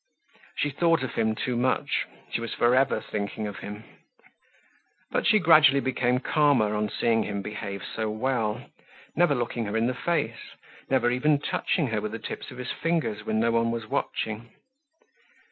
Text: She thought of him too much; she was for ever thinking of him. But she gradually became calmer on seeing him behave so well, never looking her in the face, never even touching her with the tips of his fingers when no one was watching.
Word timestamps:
She 0.57 0.71
thought 0.71 1.03
of 1.03 1.13
him 1.13 1.35
too 1.35 1.55
much; 1.55 2.07
she 2.31 2.41
was 2.41 2.55
for 2.55 2.73
ever 2.73 2.99
thinking 3.01 3.45
of 3.45 3.57
him. 3.59 3.83
But 5.11 5.27
she 5.27 5.37
gradually 5.37 5.79
became 5.79 6.17
calmer 6.17 6.73
on 6.73 6.89
seeing 6.89 7.21
him 7.21 7.43
behave 7.43 7.83
so 7.83 8.09
well, 8.09 8.71
never 9.15 9.35
looking 9.35 9.65
her 9.65 9.77
in 9.77 9.85
the 9.85 9.93
face, 9.93 10.55
never 10.89 11.11
even 11.11 11.37
touching 11.39 11.89
her 11.89 12.01
with 12.01 12.13
the 12.13 12.17
tips 12.17 12.49
of 12.49 12.57
his 12.57 12.71
fingers 12.71 13.23
when 13.27 13.39
no 13.39 13.51
one 13.51 13.69
was 13.69 13.85
watching. 13.85 14.49